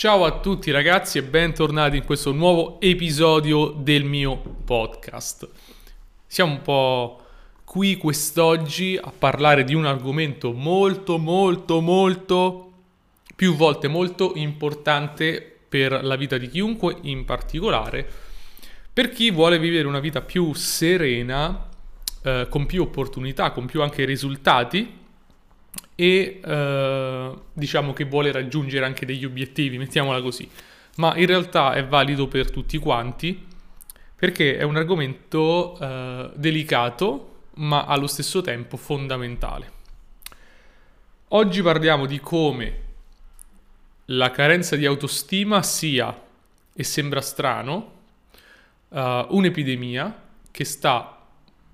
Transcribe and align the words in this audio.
Ciao 0.00 0.24
a 0.24 0.40
tutti 0.40 0.70
ragazzi 0.70 1.18
e 1.18 1.22
bentornati 1.22 1.98
in 1.98 2.06
questo 2.06 2.32
nuovo 2.32 2.80
episodio 2.80 3.66
del 3.68 4.02
mio 4.02 4.34
podcast. 4.64 5.46
Siamo 6.26 6.52
un 6.52 6.62
po' 6.62 7.20
qui 7.64 7.98
quest'oggi 7.98 8.98
a 8.98 9.12
parlare 9.12 9.62
di 9.62 9.74
un 9.74 9.84
argomento 9.84 10.52
molto 10.52 11.18
molto 11.18 11.82
molto 11.82 12.72
più 13.36 13.54
volte 13.54 13.88
molto 13.88 14.32
importante 14.36 15.58
per 15.68 16.02
la 16.02 16.16
vita 16.16 16.38
di 16.38 16.48
chiunque, 16.48 16.96
in 17.02 17.26
particolare 17.26 18.08
per 18.90 19.10
chi 19.10 19.30
vuole 19.30 19.58
vivere 19.58 19.86
una 19.86 20.00
vita 20.00 20.22
più 20.22 20.54
serena, 20.54 21.68
eh, 22.22 22.46
con 22.48 22.64
più 22.64 22.80
opportunità, 22.80 23.50
con 23.50 23.66
più 23.66 23.82
anche 23.82 24.06
risultati 24.06 24.99
e 26.00 26.40
eh, 26.42 27.30
diciamo 27.52 27.92
che 27.92 28.04
vuole 28.04 28.32
raggiungere 28.32 28.86
anche 28.86 29.04
degli 29.04 29.26
obiettivi, 29.26 29.76
mettiamola 29.76 30.22
così. 30.22 30.48
Ma 30.96 31.14
in 31.16 31.26
realtà 31.26 31.74
è 31.74 31.84
valido 31.84 32.26
per 32.26 32.50
tutti 32.50 32.78
quanti 32.78 33.46
perché 34.16 34.56
è 34.56 34.62
un 34.62 34.76
argomento 34.76 35.78
eh, 35.78 36.30
delicato 36.36 37.42
ma 37.56 37.84
allo 37.84 38.06
stesso 38.06 38.40
tempo 38.40 38.78
fondamentale. 38.78 39.72
Oggi 41.28 41.60
parliamo 41.60 42.06
di 42.06 42.18
come 42.18 42.78
la 44.06 44.30
carenza 44.30 44.76
di 44.76 44.86
autostima 44.86 45.62
sia, 45.62 46.18
e 46.74 46.82
sembra 46.82 47.20
strano, 47.20 47.92
uh, 48.88 49.26
un'epidemia 49.28 50.22
che 50.50 50.64
sta 50.64 51.18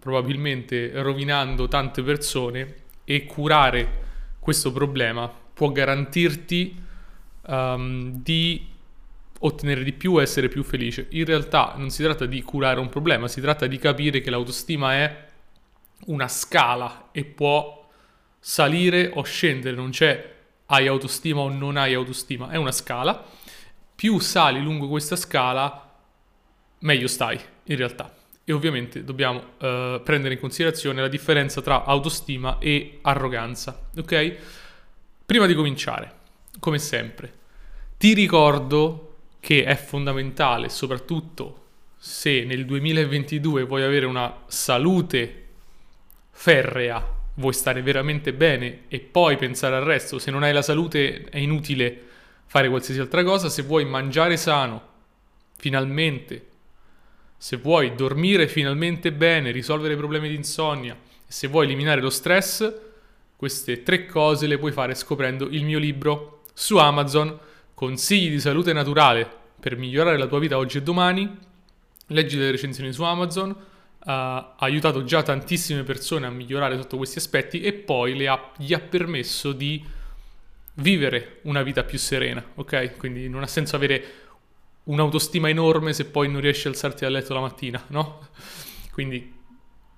probabilmente 0.01 0.91
rovinando 1.01 1.69
tante 1.69 2.03
persone 2.03 2.75
e 3.05 3.25
curare 3.25 4.05
questo 4.47 4.71
problema 4.71 5.29
può 5.29 5.73
garantirti 5.73 6.81
um, 7.49 8.23
di 8.23 8.65
ottenere 9.41 9.83
di 9.83 9.93
più 9.93 10.23
essere 10.23 10.49
più 10.49 10.63
felice. 10.63 11.09
In 11.11 11.25
realtà 11.25 11.75
non 11.77 11.91
si 11.91 12.05
tratta 12.05 12.27
di 12.27 12.41
curare 12.43 12.79
un 12.79 12.89
problema, 12.89 13.27
si 13.27 13.41
tratta 13.41 13.67
di 13.67 13.77
capire 13.77 14.21
che 14.21 14.31
l'autostima 14.31 14.93
è 14.93 15.27
una 16.05 16.29
scala 16.29 17.09
e 17.11 17.25
può 17.25 17.89
salire 18.39 19.11
o 19.15 19.25
scendere, 19.25 19.75
non 19.75 19.91
c'è 19.91 20.35
hai 20.67 20.87
autostima 20.87 21.41
o 21.41 21.49
non 21.49 21.77
hai 21.77 21.95
autostima, 21.95 22.49
è 22.51 22.57
una 22.57 22.71
scala. 22.71 23.25
Più 23.97 24.21
sali 24.21 24.63
lungo 24.63 24.87
questa 24.87 25.17
scala, 25.17 25.93
meglio 26.79 27.09
stai 27.09 27.41
in 27.65 27.77
realtà. 27.77 28.15
E 28.49 28.53
ovviamente 28.53 29.03
dobbiamo 29.03 29.39
uh, 29.39 30.01
prendere 30.05 30.35
in 30.35 30.41
considerazione 30.41 31.01
la 31.01 31.09
differenza 31.09 31.61
tra 31.61 31.85
autostima 31.85 32.59
e 32.61 33.01
arroganza, 33.03 33.89
ok? 33.97 34.37
Prima 35.27 35.47
di 35.47 35.55
cominciare, 35.55 36.13
come 36.61 36.79
sempre, 36.79 37.33
ti 37.99 38.15
ricordo 38.15 39.15
che 39.41 39.65
è 39.65 39.75
fondamentale, 39.75 40.69
soprattutto 40.69 41.65
se 41.97 42.45
nel 42.45 42.65
2022 42.65 43.65
vuoi 43.65 43.83
avere 43.83 44.07
una 44.07 44.43
salute 44.47 45.47
ferrea, 46.31 47.05
vuoi 47.35 47.53
stare 47.53 47.83
veramente 47.83 48.33
bene 48.33 48.83
e 48.87 49.01
poi 49.01 49.37
pensare 49.37 49.75
al 49.75 49.83
resto, 49.83 50.21
se 50.21 50.31
non 50.31 50.45
hai 50.45 50.53
la 50.53 50.63
salute 50.63 51.25
è 51.25 51.39
inutile 51.39 52.01
fare 52.47 52.69
qualsiasi 52.69 53.01
altra 53.01 53.25
cosa, 53.25 53.49
se 53.49 53.63
vuoi 53.63 53.85
mangiare 53.85 54.37
sano, 54.37 54.83
finalmente 55.57 56.47
se 57.37 57.57
vuoi 57.57 57.95
dormire 57.95 58.49
finalmente 58.49 59.13
bene, 59.13 59.51
risolvere 59.51 59.97
problemi 59.97 60.29
di 60.29 60.35
insonnia 60.35 60.97
se 61.27 61.49
vuoi 61.49 61.65
eliminare 61.65 62.01
lo 62.01 62.11
stress, 62.11 62.73
queste 63.35 63.83
tre 63.83 64.07
cose 64.07 64.47
le 64.47 64.59
puoi 64.59 64.73
fare 64.73 64.95
scoprendo 64.95 65.47
il 65.49 65.65
mio 65.65 65.79
libro 65.79 66.43
su 66.55 66.77
Amazon, 66.77 67.39
Consigli 67.75 68.31
di 68.31 68.41
salute 68.41 68.73
naturale 68.73 69.29
per 69.61 69.77
migliorare 69.77 70.17
la 70.17 70.27
tua 70.27 70.39
vita 70.39 70.57
oggi 70.57 70.79
e 70.79 70.83
domani. 70.83 71.31
Leggi 72.07 72.39
le 72.39 72.51
recensioni 72.51 72.91
su 72.91 73.03
Amazon, 73.03 73.55
ha 73.99 74.55
aiutato 74.59 75.05
già 75.05 75.23
tantissime 75.23 75.83
persone 75.83 76.25
a 76.25 76.31
migliorare 76.31 76.77
sotto 76.77 76.97
questi 76.97 77.19
aspetti 77.19 77.61
e 77.61 77.75
poi 77.75 78.27
ha, 78.27 78.53
gli 78.57 78.73
ha 78.73 78.79
permesso 78.79 79.53
di 79.53 79.85
vivere 80.75 81.41
una 81.43 81.63
vita 81.63 81.85
più 81.85 81.99
serena, 81.99 82.43
ok? 82.55 82.97
Quindi 82.97 83.29
non 83.29 83.43
ha 83.43 83.47
senso 83.47 83.77
avere 83.77 84.05
un'autostima 84.87 85.49
enorme 85.49 85.93
se 85.93 86.07
poi 86.07 86.29
non 86.29 86.41
riesci 86.41 86.67
a 86.67 86.71
alzarti 86.71 87.05
dal 87.05 87.13
letto 87.13 87.35
la 87.35 87.41
mattina, 87.41 87.83
no? 87.89 88.29
Quindi 88.93 89.35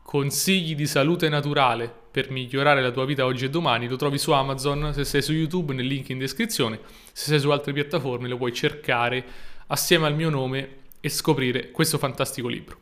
consigli 0.03 0.75
di 0.75 0.87
salute 0.87 1.29
naturale 1.29 1.93
per 2.11 2.31
migliorare 2.31 2.81
la 2.81 2.91
tua 2.91 3.05
vita 3.05 3.27
oggi 3.27 3.45
e 3.45 3.51
domani 3.51 3.87
lo 3.87 3.97
trovi 3.97 4.17
su 4.17 4.33
Amazon, 4.33 4.93
se 4.95 5.05
sei 5.05 5.21
su 5.21 5.33
YouTube 5.33 5.75
nel 5.75 5.87
link 5.87 6.09
in 6.09 6.19
descrizione, 6.19 6.81
se 7.13 7.27
sei 7.27 7.39
su 7.39 7.51
altre 7.51 7.73
piattaforme 7.73 8.29
lo 8.29 8.39
puoi 8.39 8.53
cercare 8.53 9.25
assieme 9.67 10.07
al 10.07 10.15
mio 10.15 10.31
nome 10.31 10.77
e 11.01 11.09
scoprire 11.11 11.71
questo 11.71 11.99
fantastico 11.99 12.49
libro. 12.49 12.79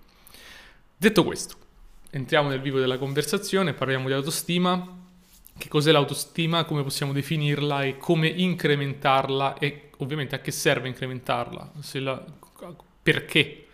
Detto 0.96 1.24
questo, 1.24 1.56
entriamo 2.10 2.48
nel 2.48 2.60
vivo 2.60 2.78
della 2.78 2.96
conversazione, 2.96 3.74
parliamo 3.74 4.06
di 4.06 4.14
autostima, 4.14 5.04
che 5.58 5.68
cos'è 5.68 5.90
l'autostima, 5.90 6.64
come 6.64 6.82
possiamo 6.82 7.12
definirla? 7.12 7.82
E 7.82 7.96
come 7.96 8.28
incrementarla? 8.28 9.58
E 9.58 9.85
ovviamente 9.98 10.34
a 10.34 10.40
che 10.40 10.50
serve 10.50 10.88
incrementarla, 10.88 11.72
la, 11.94 12.24
perché 13.02 13.66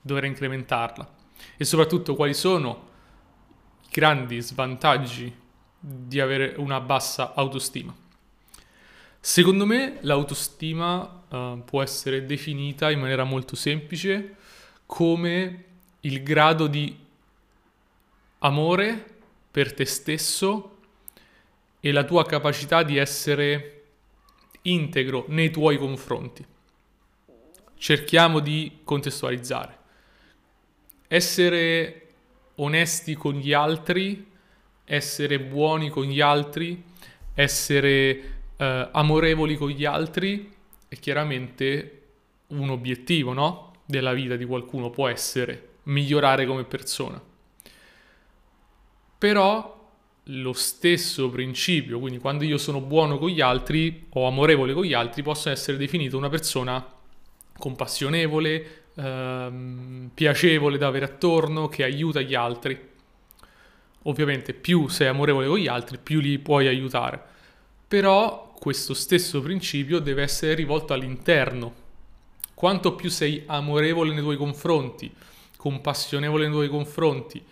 dovrei 0.00 0.28
incrementarla 0.28 1.14
e 1.56 1.64
soprattutto 1.64 2.14
quali 2.14 2.34
sono 2.34 2.90
i 3.84 3.88
grandi 3.90 4.40
svantaggi 4.40 5.34
di 5.78 6.20
avere 6.20 6.54
una 6.58 6.80
bassa 6.80 7.34
autostima. 7.34 7.94
Secondo 9.18 9.66
me 9.66 9.98
l'autostima 10.00 11.22
uh, 11.28 11.62
può 11.64 11.82
essere 11.82 12.26
definita 12.26 12.90
in 12.90 12.98
maniera 12.98 13.24
molto 13.24 13.54
semplice 13.54 14.36
come 14.84 15.64
il 16.00 16.22
grado 16.22 16.66
di 16.66 16.98
amore 18.38 19.06
per 19.50 19.72
te 19.74 19.84
stesso 19.84 20.78
e 21.78 21.92
la 21.92 22.04
tua 22.04 22.24
capacità 22.24 22.82
di 22.82 22.96
essere 22.96 23.81
integro 24.62 25.24
nei 25.28 25.50
tuoi 25.50 25.78
confronti. 25.78 26.44
Cerchiamo 27.76 28.40
di 28.40 28.78
contestualizzare. 28.84 29.78
Essere 31.08 32.06
onesti 32.56 33.14
con 33.14 33.34
gli 33.34 33.52
altri, 33.52 34.30
essere 34.84 35.40
buoni 35.40 35.90
con 35.90 36.04
gli 36.04 36.20
altri, 36.20 36.82
essere 37.34 38.32
eh, 38.56 38.88
amorevoli 38.92 39.56
con 39.56 39.70
gli 39.70 39.84
altri 39.84 40.52
è 40.88 40.96
chiaramente 40.96 42.02
un 42.48 42.70
obiettivo, 42.70 43.32
no? 43.32 43.72
Della 43.84 44.12
vita 44.12 44.36
di 44.36 44.44
qualcuno 44.44 44.90
può 44.90 45.08
essere 45.08 45.70
migliorare 45.84 46.46
come 46.46 46.64
persona. 46.64 47.20
Però 49.18 49.81
lo 50.26 50.52
stesso 50.52 51.28
principio, 51.30 51.98
quindi 51.98 52.18
quando 52.18 52.44
io 52.44 52.58
sono 52.58 52.80
buono 52.80 53.18
con 53.18 53.28
gli 53.28 53.40
altri 53.40 54.06
o 54.10 54.26
amorevole 54.26 54.72
con 54.72 54.84
gli 54.84 54.92
altri, 54.92 55.22
posso 55.22 55.50
essere 55.50 55.76
definito 55.76 56.16
una 56.16 56.28
persona 56.28 56.84
compassionevole, 57.58 58.84
ehm, 58.94 60.10
piacevole 60.14 60.78
da 60.78 60.86
avere 60.86 61.06
attorno, 61.06 61.68
che 61.68 61.82
aiuta 61.82 62.20
gli 62.20 62.34
altri. 62.34 62.90
Ovviamente 64.04 64.52
più 64.52 64.88
sei 64.88 65.08
amorevole 65.08 65.46
con 65.46 65.58
gli 65.58 65.68
altri, 65.68 65.98
più 65.98 66.20
li 66.20 66.38
puoi 66.38 66.66
aiutare. 66.68 67.20
Però 67.88 68.52
questo 68.58 68.94
stesso 68.94 69.40
principio 69.40 69.98
deve 69.98 70.22
essere 70.22 70.54
rivolto 70.54 70.92
all'interno. 70.92 71.80
Quanto 72.54 72.94
più 72.94 73.10
sei 73.10 73.42
amorevole 73.46 74.12
nei 74.12 74.22
tuoi 74.22 74.36
confronti, 74.36 75.12
compassionevole 75.56 76.44
nei 76.44 76.52
tuoi 76.52 76.68
confronti, 76.68 77.42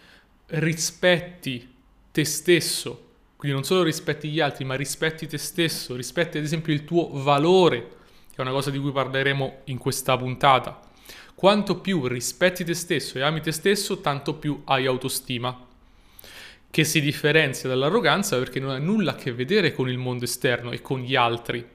rispetti 0.46 1.78
te 2.12 2.24
stesso, 2.24 3.08
quindi 3.36 3.56
non 3.56 3.64
solo 3.64 3.82
rispetti 3.82 4.28
gli 4.28 4.40
altri, 4.40 4.64
ma 4.64 4.74
rispetti 4.74 5.26
te 5.26 5.38
stesso, 5.38 5.96
rispetti 5.96 6.38
ad 6.38 6.44
esempio 6.44 6.72
il 6.72 6.84
tuo 6.84 7.08
valore, 7.12 7.80
che 8.30 8.36
è 8.36 8.40
una 8.40 8.50
cosa 8.50 8.70
di 8.70 8.78
cui 8.78 8.92
parleremo 8.92 9.60
in 9.64 9.78
questa 9.78 10.16
puntata. 10.16 10.80
Quanto 11.34 11.78
più 11.78 12.06
rispetti 12.06 12.64
te 12.64 12.74
stesso 12.74 13.16
e 13.16 13.22
ami 13.22 13.40
te 13.40 13.52
stesso, 13.52 14.00
tanto 14.00 14.34
più 14.34 14.60
hai 14.64 14.84
autostima, 14.84 15.68
che 16.70 16.84
si 16.84 17.00
differenzia 17.00 17.68
dall'arroganza 17.68 18.38
perché 18.38 18.60
non 18.60 18.70
ha 18.70 18.78
nulla 18.78 19.12
a 19.12 19.16
che 19.16 19.32
vedere 19.32 19.72
con 19.72 19.88
il 19.88 19.98
mondo 19.98 20.24
esterno 20.24 20.70
e 20.70 20.82
con 20.82 21.00
gli 21.00 21.16
altri. 21.16 21.66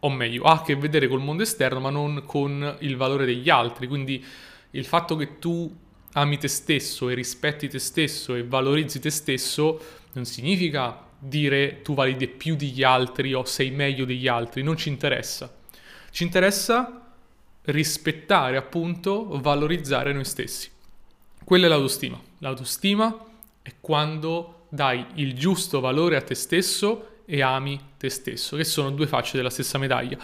O 0.00 0.10
meglio, 0.10 0.44
ha 0.44 0.52
a 0.52 0.62
che 0.62 0.76
vedere 0.76 1.08
col 1.08 1.22
mondo 1.22 1.42
esterno, 1.42 1.80
ma 1.80 1.90
non 1.90 2.22
con 2.24 2.76
il 2.80 2.96
valore 2.96 3.24
degli 3.24 3.48
altri. 3.48 3.88
Quindi 3.88 4.24
il 4.72 4.84
fatto 4.84 5.16
che 5.16 5.38
tu 5.38 5.74
ami 6.12 6.38
te 6.38 6.48
stesso 6.48 7.08
e 7.08 7.14
rispetti 7.14 7.68
te 7.68 7.78
stesso 7.78 8.34
e 8.34 8.44
valorizzi 8.44 8.98
te 9.00 9.10
stesso, 9.10 9.80
non 10.12 10.24
significa 10.24 11.06
dire 11.18 11.82
tu 11.82 11.94
vali 11.94 12.16
di 12.16 12.28
più 12.28 12.54
degli 12.54 12.82
altri 12.82 13.34
o 13.34 13.44
sei 13.44 13.70
meglio 13.70 14.04
degli 14.04 14.28
altri, 14.28 14.62
non 14.62 14.76
ci 14.76 14.88
interessa. 14.88 15.54
Ci 16.10 16.22
interessa 16.22 17.12
rispettare, 17.64 18.56
appunto, 18.56 19.38
valorizzare 19.40 20.12
noi 20.12 20.24
stessi. 20.24 20.70
Quella 21.44 21.66
è 21.66 21.68
l'autostima. 21.68 22.20
L'autostima 22.38 23.24
è 23.62 23.74
quando 23.80 24.66
dai 24.68 25.04
il 25.14 25.34
giusto 25.34 25.80
valore 25.80 26.16
a 26.16 26.22
te 26.22 26.34
stesso 26.34 27.22
e 27.24 27.42
ami 27.42 27.78
te 27.98 28.08
stesso, 28.08 28.56
che 28.56 28.64
sono 28.64 28.90
due 28.90 29.06
facce 29.06 29.36
della 29.36 29.50
stessa 29.50 29.78
medaglia. 29.78 30.18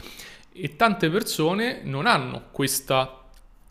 E 0.53 0.77
tante 0.77 1.11
persone 1.11 1.81
non 1.83 2.07
hanno 2.07 2.49
questa 2.51 3.24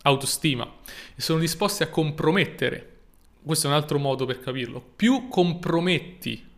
autostima 0.04 0.70
e 1.14 1.20
sono 1.20 1.38
disposte 1.38 1.84
a 1.84 1.88
compromettere. 1.88 2.92
Questo 3.44 3.66
è 3.66 3.70
un 3.70 3.76
altro 3.76 3.98
modo 3.98 4.24
per 4.24 4.40
capirlo. 4.40 4.80
Più 4.80 5.28
comprometti 5.28 6.52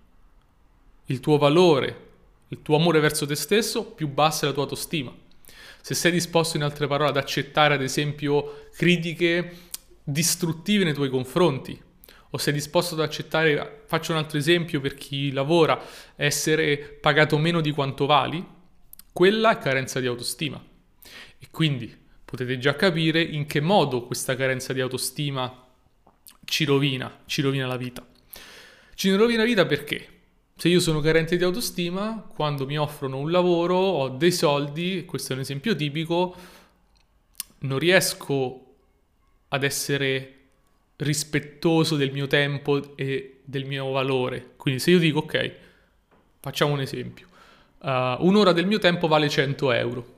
il 1.07 1.21
tuo 1.21 1.39
valore, 1.39 2.05
il 2.49 2.63
tuo 2.63 2.77
amore 2.77 3.01
verso 3.01 3.27
te 3.27 3.35
stesso, 3.35 3.85
più 3.85 4.09
bassa 4.09 4.45
è 4.45 4.49
la 4.49 4.55
tua 4.55 4.65
autostima. 4.65 5.15
Se 5.81 5.95
sei 5.95 6.13
disposto 6.13 6.57
in 6.57 6.63
altre 6.63 6.87
parole 6.87 7.11
ad 7.11 7.17
accettare 7.17 7.75
ad 7.75 7.83
esempio 7.83 8.69
critiche 8.77 9.57
distruttive 10.03 10.85
nei 10.85 10.95
tuoi 10.95 11.11
confronti, 11.11 11.81
o 12.31 12.39
sei 12.39 12.53
disposto 12.53 12.95
ad 12.95 13.01
accettare, 13.01 13.83
faccio 13.87 14.13
un 14.13 14.19
altro 14.19 14.39
esempio 14.39 14.81
per 14.81 14.95
chi 14.95 15.33
lavora, 15.33 15.81
essere 16.17 16.77
pagato 16.77 17.39
meno 17.39 17.61
di 17.61 17.71
quanto 17.71 18.07
vali, 18.07 18.45
quella 19.13 19.53
è 19.53 19.59
carenza 19.59 20.01
di 20.01 20.07
autostima. 20.07 20.63
E 21.39 21.47
quindi 21.51 22.05
potete 22.27 22.59
già 22.59 22.75
capire 22.75 23.23
in 23.23 23.47
che 23.47 23.61
modo 23.61 24.03
questa 24.03 24.35
carenza 24.35 24.73
di 24.73 24.81
autostima 24.81 25.65
ci 26.45 26.65
rovina, 26.65 27.21
ci 27.25 27.41
rovina 27.41 27.67
la 27.67 27.77
vita. 27.77 28.05
Ci 28.95 29.15
rovina 29.15 29.39
la 29.39 29.49
vita 29.49 29.65
perché? 29.65 30.09
Se 30.57 30.69
io 30.69 30.81
sono 30.81 31.01
carente 31.01 31.37
di 31.37 31.45
autostima, 31.45 32.27
quando 32.35 32.67
mi 32.67 32.77
offrono 32.77 33.19
un 33.19 33.31
lavoro, 33.31 33.77
ho 33.77 34.09
dei 34.09 34.33
soldi, 34.33 35.05
questo 35.07 35.33
è 35.33 35.35
un 35.37 35.43
esempio 35.43 35.77
tipico, 35.77 36.35
non 37.61 37.79
riesco 37.79 38.75
ad 39.49 39.63
essere 39.63 40.33
rispettoso 40.97 41.95
del 41.97 42.11
mio 42.11 42.27
tempo 42.27 42.97
e 42.97 43.41
del 43.45 43.67
mio 43.67 43.91
valore. 43.91 44.55
Quindi 44.57 44.81
se 44.81 44.91
io 44.91 44.99
dico, 44.99 45.21
ok, 45.21 45.53
facciamo 46.41 46.73
un 46.73 46.81
esempio, 46.81 47.29
uh, 47.83 48.17
un'ora 48.27 48.53
del 48.53 48.67
mio 48.67 48.79
tempo 48.79 49.07
vale 49.07 49.29
100 49.29 49.73
euro. 49.73 50.15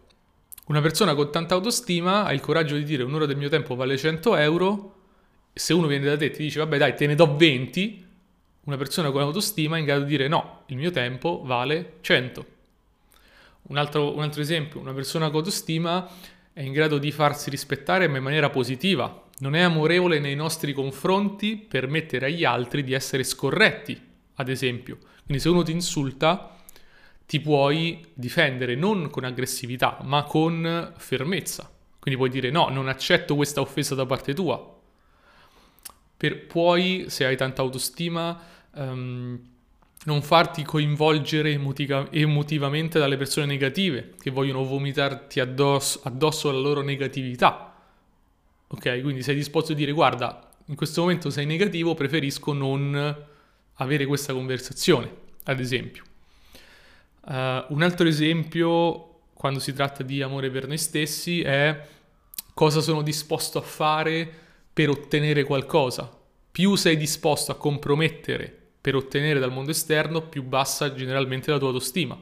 Una 0.69 0.83
persona 0.83 1.15
con 1.15 1.33
tanta 1.33 1.55
autostima 1.55 2.25
ha 2.25 2.33
il 2.35 2.41
coraggio 2.41 2.77
di 2.77 2.85
dire 2.85 3.03
un'ora 3.03 3.25
del 3.25 3.39
mio 3.39 3.49
tempo 3.49 3.75
vale 3.75 3.97
100 3.97 4.37
euro, 4.37 4.95
se 5.55 5.73
uno 5.73 5.87
viene 5.87 6.05
da 6.05 6.17
te 6.19 6.27
e 6.27 6.31
ti 6.31 6.43
dice, 6.43 6.59
vabbè 6.59 6.77
dai, 6.77 6.95
te 6.95 7.07
ne 7.07 7.15
do 7.15 7.37
20, 7.37 8.07
una 8.65 8.77
persona 8.77 9.11
con 9.11 9.23
autostima 9.23 9.77
è 9.77 9.79
in 9.79 9.87
grado 9.87 10.03
di 10.03 10.11
dire 10.11 10.29
no, 10.29 10.65
il 10.67 10.77
mio 10.77 10.91
tempo 10.91 11.41
vale 11.43 11.95
100. 12.03 12.47
Un 13.63 13.79
altro, 13.79 14.15
un 14.15 14.23
altro 14.23 14.43
esempio, 14.43 14.79
una 14.79 14.93
persona 14.93 15.31
con 15.31 15.37
autostima 15.37 16.07
è 16.53 16.61
in 16.61 16.73
grado 16.73 16.99
di 16.99 17.13
farsi 17.13 17.49
rispettare 17.49 18.05
in 18.05 18.23
maniera 18.23 18.51
positiva, 18.51 19.25
non 19.39 19.55
è 19.55 19.61
amorevole 19.61 20.19
nei 20.19 20.35
nostri 20.35 20.75
confronti 20.75 21.57
permettere 21.57 22.27
agli 22.27 22.45
altri 22.45 22.85
di 22.85 22.93
essere 22.93 23.25
scorretti, 23.25 23.99
ad 24.35 24.51
esempio. 24.51 24.99
Quindi 25.25 25.43
se 25.43 25.49
uno 25.49 25.63
ti 25.63 25.73
insulta, 25.73 26.58
ti 27.29 27.39
puoi 27.41 28.05
difendere 28.15 28.75
non 28.75 29.11
con 29.11 29.25
aggressività, 29.25 29.99
ma 30.03 30.25
con 30.25 30.95
fermezza. 30.97 31.71
Quindi 32.01 32.19
puoi 32.19 32.33
dire 32.33 32.51
no, 32.51 32.71
non 32.71 32.89
accetto 32.89 33.37
questa 33.37 33.61
offesa 33.61 33.95
da 33.95 34.07
parte 34.07 34.33
tua. 34.33 34.77
Per, 36.17 36.47
puoi, 36.47 37.05
se 37.09 37.27
hai 37.27 37.37
tanta 37.37 37.61
autostima, 37.61 38.41
um, 38.75 39.39
non 40.05 40.23
farti 40.23 40.63
coinvolgere 40.63 41.53
emotica- 41.53 42.09
emotivamente 42.11 42.99
dalle 42.99 43.17
persone 43.17 43.47
negative 43.47 44.15
che 44.19 44.31
vogliono 44.31 44.65
vomitarti 44.65 45.39
addosso, 45.39 46.01
addosso 46.05 46.51
la 46.51 46.59
loro 46.59 46.81
negatività 46.81 47.69
Ok, 48.71 49.01
quindi 49.01 49.23
sei 49.23 49.35
disposto 49.35 49.73
a 49.73 49.75
dire 49.75 49.93
guarda, 49.93 50.47
in 50.67 50.77
questo 50.77 51.01
momento 51.01 51.31
sei 51.31 51.47
negativo, 51.47 51.95
preferisco 51.95 52.53
non 52.53 53.17
avere 53.75 54.05
questa 54.05 54.35
conversazione, 54.35 55.11
ad 55.45 55.59
esempio. 55.59 56.05
Uh, 57.29 57.63
un 57.75 57.83
altro 57.83 58.09
esempio, 58.09 59.21
quando 59.35 59.59
si 59.59 59.75
tratta 59.75 60.03
di 60.03 60.23
amore 60.23 60.51
per 60.51 60.67
noi 60.67 60.79
stessi, 60.79 61.43
è 61.43 61.87
cosa 62.55 62.81
sono 62.81 63.03
disposto 63.03 63.59
a 63.59 63.63
fare 63.63 64.27
per 64.73 64.89
ottenere 64.89 65.45
qualcosa. 65.45 66.11
Più 66.51 66.75
sei 66.75 66.97
disposto 66.97 67.53
a 67.53 67.57
compromettere 67.57 68.57
per 68.81 68.95
ottenere 68.95 69.39
dal 69.39 69.53
mondo 69.53 69.73
esterno, 69.73 70.23
più 70.23 70.43
bassa 70.43 70.95
generalmente 70.95 71.51
la 71.51 71.59
tua 71.59 71.69
autostima. 71.69 72.19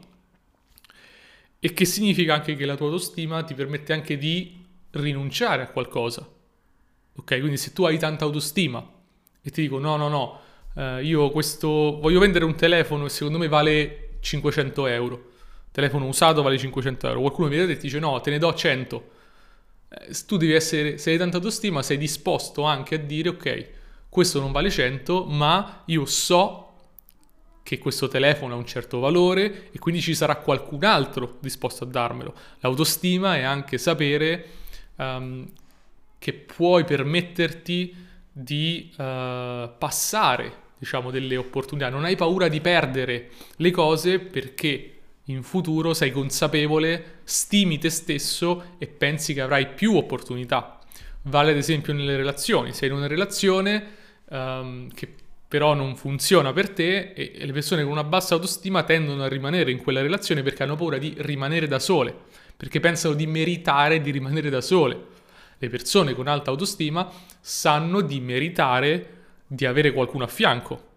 E 1.61 1.73
che 1.73 1.85
significa 1.85 2.35
anche 2.35 2.57
che 2.57 2.67
la 2.67 2.75
tua 2.75 2.87
autostima 2.87 3.45
ti 3.45 3.55
permette 3.55 3.93
anche 3.93 4.19
di 4.19 4.61
rinunciare 4.91 5.63
a 5.63 5.69
qualcosa. 5.69 6.29
Ok, 7.19 7.39
quindi 7.39 7.59
se 7.59 7.73
tu 7.73 7.85
hai 7.85 7.97
tanta 7.97 8.25
autostima 8.25 8.85
e 9.41 9.51
ti 9.51 9.63
dico 9.63 9.79
no, 9.79 9.97
no, 9.97 10.09
no, 10.09 10.41
eh, 10.75 11.05
io 11.05 11.31
questo 11.31 11.69
voglio 12.01 12.19
vendere 12.19 12.45
un 12.45 12.57
telefono 12.57 13.07
e 13.07 13.09
secondo 13.09 13.39
me 13.39 13.47
vale 13.47 14.06
500 14.27 14.87
euro. 14.89 15.31
Telefono 15.71 16.07
usato 16.07 16.43
vale 16.43 16.59
500 16.59 17.07
euro. 17.07 17.21
Qualcuno 17.21 17.49
mi 17.49 17.57
vede 17.57 17.73
e 17.73 17.77
ti 17.77 17.83
dice 17.83 17.99
no, 17.99 18.21
te 18.21 18.31
ne 18.31 18.39
do 18.39 18.53
100. 18.53 19.11
Eh, 19.89 20.15
tu 20.27 20.37
devi 20.37 20.53
essere, 20.53 20.99
se 20.99 21.11
hai 21.11 21.19
tanta 21.19 21.37
autostima, 21.37 21.83
sei 21.83 21.97
disposto 21.97 22.63
anche 22.65 22.97
a 22.97 22.99
dire 22.99 23.29
ok, 23.29 23.69
questo 24.09 24.41
non 24.41 24.51
vale 24.51 24.71
100, 24.71 25.27
ma 25.27 25.83
io 25.87 26.05
so 26.07 26.63
che 27.63 27.79
questo 27.79 28.09
telefono 28.09 28.55
ha 28.55 28.57
un 28.57 28.67
certo 28.67 29.01
valore 29.01 29.71
e 29.73 29.79
quindi 29.79 30.01
ci 30.01 30.15
sarà 30.15 30.37
qualcun 30.37 30.85
altro 30.85 31.37
disposto 31.41 31.85
a 31.85 31.87
darmelo. 31.87 32.35
L'autostima 32.61 33.37
è 33.37 33.43
anche 33.43 33.77
sapere 33.79 34.47
um, 34.97 35.49
che 36.19 36.33
puoi 36.33 36.85
permetterti 36.85 37.95
di 38.33 38.91
uh, 38.93 39.71
passare, 39.79 40.65
diciamo, 40.79 41.11
delle 41.11 41.37
opportunità. 41.37 41.89
Non 41.89 42.05
hai 42.05 42.17
paura 42.17 42.49
di 42.49 42.61
perdere 42.61 43.31
le 43.57 43.71
cose 43.71 44.19
perché 44.19 44.93
in 45.25 45.43
futuro 45.43 45.95
sei 45.95 46.13
consapevole, 46.13 47.21
stimi 47.25 47.79
te 47.79 47.91
stesso 47.91 48.77
e 48.79 48.87
pensi 48.87 49.35
che 49.35 49.41
avrai 49.41 49.69
più 49.69 49.97
opportunità. 49.97 50.79
Vale 51.23 51.51
ad 51.51 51.57
esempio 51.57 51.93
nelle 51.93 52.17
relazioni. 52.17 52.73
Sei 52.73 52.89
in 52.89 52.95
una 52.95 53.09
relazione 53.09 53.85
um, 54.29 54.89
che 54.93 55.09
però 55.49 55.75
non 55.75 55.97
funziona 55.97 56.53
per 56.53 56.71
te 56.71 57.13
e, 57.13 57.33
e 57.37 57.47
le 57.47 57.53
persone 57.53 57.83
con 57.83 57.93
una 57.93 58.05
bassa 58.05 58.35
autostima 58.35 58.83
tendono 58.83 59.23
a 59.23 59.29
rimanere 59.29 59.71
in 59.71 59.79
quella 59.79 60.03
relazione 60.03 60.43
perché 60.43 60.65
hanno 60.65 60.77
paura 60.77 60.99
di 60.99 61.15
rimanere 61.19 61.69
da 61.69 61.79
sole, 61.79 62.15
perché 62.57 62.81
pensano 62.81 63.15
di 63.15 63.27
meritare 63.27 64.01
di 64.01 64.11
rimanere 64.11 64.51
da 64.51 64.61
sole. 64.61 65.15
Le 65.59 65.69
persone 65.69 66.15
con 66.15 66.27
alta 66.27 66.51
autostima 66.51 67.11
sanno 67.41 68.01
di 68.01 68.21
meritare 68.21 69.16
di 69.47 69.65
avere 69.65 69.93
qualcuno 69.93 70.25
a 70.25 70.29
fianco. 70.29 70.95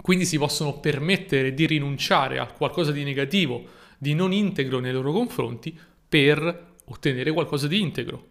Quindi 0.00 0.24
si 0.24 0.38
possono 0.38 0.78
permettere 0.78 1.54
di 1.54 1.66
rinunciare 1.66 2.38
a 2.38 2.46
qualcosa 2.46 2.92
di 2.92 3.02
negativo, 3.02 3.64
di 3.98 4.14
non 4.14 4.32
integro 4.32 4.78
nei 4.78 4.92
loro 4.92 5.12
confronti 5.12 5.76
per 6.08 6.74
ottenere 6.84 7.32
qualcosa 7.32 7.66
di 7.66 7.80
integro. 7.80 8.26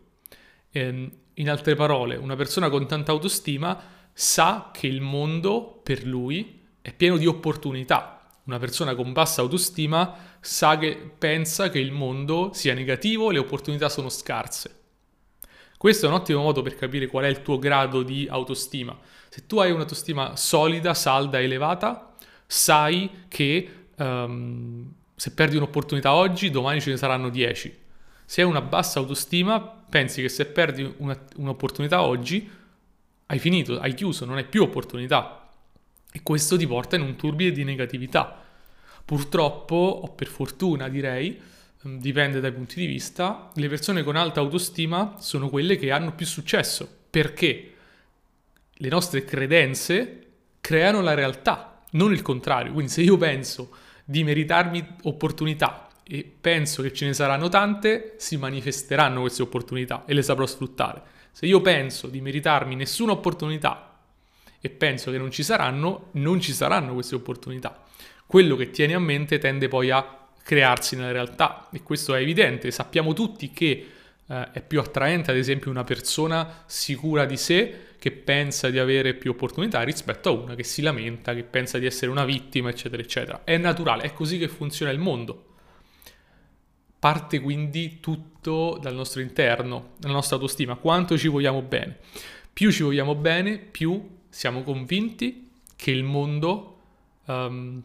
Ehm, 0.71 1.11
in 1.35 1.49
altre 1.49 1.75
parole, 1.75 2.15
una 2.15 2.35
persona 2.35 2.69
con 2.69 2.87
tanta 2.87 3.11
autostima 3.11 3.81
sa 4.13 4.69
che 4.71 4.87
il 4.87 5.01
mondo 5.01 5.81
per 5.83 6.05
lui 6.05 6.61
è 6.81 6.93
pieno 6.93 7.17
di 7.17 7.25
opportunità. 7.25 8.21
Una 8.45 8.59
persona 8.59 8.95
con 8.95 9.11
bassa 9.11 9.41
autostima 9.41 10.15
sa 10.39 10.77
che 10.77 11.11
pensa 11.17 11.69
che 11.69 11.79
il 11.79 11.91
mondo 11.91 12.51
sia 12.53 12.73
negativo, 12.73 13.31
le 13.31 13.39
opportunità 13.39 13.89
sono 13.89 14.09
scarse. 14.09 14.83
Questo 15.85 16.07
è 16.07 16.09
un 16.09 16.15
ottimo 16.15 16.41
modo 16.41 16.63
per 16.63 16.73
capire 16.73 17.05
qual 17.05 17.25
è 17.25 17.27
il 17.27 17.43
tuo 17.43 17.59
grado 17.59 18.01
di 18.01 18.25
autostima. 18.27 18.97
Se 19.29 19.45
tu 19.45 19.59
hai 19.59 19.69
un'autostima 19.69 20.35
solida, 20.35 20.95
salda, 20.95 21.39
elevata, 21.39 22.15
sai 22.47 23.25
che 23.27 23.69
um, 23.97 24.91
se 25.13 25.31
perdi 25.33 25.57
un'opportunità 25.57 26.11
oggi, 26.15 26.49
domani 26.49 26.81
ce 26.81 26.89
ne 26.89 26.97
saranno 26.97 27.29
10. 27.29 27.77
Se 28.25 28.41
hai 28.41 28.47
una 28.47 28.61
bassa 28.61 28.97
autostima, 28.97 29.61
pensi 29.61 30.23
che 30.23 30.29
se 30.29 30.47
perdi 30.47 30.91
una, 30.97 31.23
un'opportunità 31.35 32.01
oggi, 32.01 32.49
hai 33.27 33.37
finito, 33.37 33.79
hai 33.79 33.93
chiuso, 33.93 34.25
non 34.25 34.37
hai 34.37 34.45
più 34.45 34.63
opportunità. 34.63 35.51
E 36.11 36.23
questo 36.23 36.57
ti 36.57 36.65
porta 36.65 36.95
in 36.95 37.03
un 37.03 37.15
turbine 37.15 37.51
di 37.51 37.63
negatività. 37.63 38.41
Purtroppo, 39.05 39.75
o 39.75 40.07
per 40.13 40.29
fortuna 40.29 40.89
direi, 40.89 41.39
dipende 41.85 42.39
dai 42.39 42.51
punti 42.51 42.79
di 42.79 42.87
vista, 42.87 43.51
le 43.53 43.69
persone 43.69 44.03
con 44.03 44.15
alta 44.15 44.39
autostima 44.39 45.15
sono 45.19 45.49
quelle 45.49 45.77
che 45.77 45.91
hanno 45.91 46.13
più 46.13 46.25
successo. 46.25 46.89
Perché? 47.09 47.73
Le 48.73 48.89
nostre 48.89 49.23
credenze 49.23 50.21
creano 50.59 51.01
la 51.01 51.13
realtà, 51.13 51.83
non 51.91 52.11
il 52.11 52.23
contrario. 52.23 52.73
Quindi 52.73 52.91
se 52.91 53.01
io 53.01 53.17
penso 53.17 53.69
di 54.03 54.23
meritarmi 54.23 54.85
opportunità 55.03 55.87
e 56.03 56.29
penso 56.39 56.81
che 56.81 56.91
ce 56.91 57.05
ne 57.05 57.13
saranno 57.13 57.49
tante, 57.49 58.15
si 58.17 58.37
manifesteranno 58.37 59.21
queste 59.21 59.43
opportunità 59.43 60.03
e 60.05 60.13
le 60.13 60.23
saprò 60.23 60.45
sfruttare. 60.45 61.01
Se 61.31 61.45
io 61.45 61.61
penso 61.61 62.07
di 62.07 62.19
meritarmi 62.19 62.75
nessuna 62.75 63.11
opportunità 63.11 63.99
e 64.59 64.69
penso 64.69 65.11
che 65.11 65.17
non 65.19 65.29
ci 65.29 65.43
saranno, 65.43 66.09
non 66.13 66.41
ci 66.41 66.51
saranno 66.51 66.93
queste 66.93 67.15
opportunità. 67.15 67.83
Quello 68.25 68.55
che 68.55 68.71
tieni 68.71 68.93
a 68.93 68.99
mente 68.99 69.37
tende 69.37 69.67
poi 69.67 69.91
a 69.91 70.24
crearsi 70.45 70.95
nella 70.95 71.11
realtà 71.11 71.69
e 71.71 71.81
questo 71.81 72.13
è 72.13 72.21
evidente. 72.21 72.69
Sappiamo 72.69 73.13
tutti 73.13 73.49
che 73.49 73.87
eh, 74.27 74.51
è 74.51 74.61
più 74.61 74.79
attraente 74.79 75.31
ad 75.31 75.37
esempio 75.37 75.71
una 75.71 75.83
persona 75.83 76.63
sicura 76.67 77.25
di 77.25 77.35
sé 77.35 77.79
che 77.97 78.11
pensa 78.11 78.69
di 78.69 78.77
avere 78.77 79.15
più 79.15 79.31
opportunità 79.31 79.81
rispetto 79.81 80.29
a 80.29 80.33
una 80.33 80.53
che 80.53 80.61
si 80.61 80.83
lamenta, 80.83 81.33
che 81.33 81.41
pensa 81.41 81.79
di 81.79 81.87
essere 81.87 82.11
una 82.11 82.25
vittima, 82.25 82.69
eccetera, 82.69 83.01
eccetera. 83.01 83.43
È 83.43 83.57
naturale, 83.57 84.03
è 84.03 84.13
così 84.13 84.37
che 84.37 84.47
funziona 84.47 84.91
il 84.91 84.99
mondo. 84.99 85.45
Parte 86.99 87.39
quindi 87.39 87.99
tutto 87.99 88.77
dal 88.79 88.93
nostro 88.93 89.21
interno, 89.21 89.93
dalla 89.97 90.13
nostra 90.13 90.35
autostima, 90.35 90.75
quanto 90.75 91.17
ci 91.17 91.27
vogliamo 91.27 91.63
bene. 91.63 91.97
Più 92.53 92.71
ci 92.71 92.83
vogliamo 92.83 93.15
bene, 93.15 93.57
più 93.57 94.17
siamo 94.29 94.61
convinti 94.61 95.49
che 95.75 95.89
il 95.89 96.03
mondo 96.03 96.81
um, 97.25 97.81